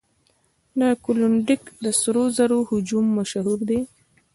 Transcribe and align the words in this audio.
د 0.79 0.81
کلونډیک 1.05 1.61
د 1.83 1.85
سرو 1.99 2.23
زرو 2.37 2.59
هجوم 2.69 3.05
مشهور 3.17 3.59
دی. 3.69 3.79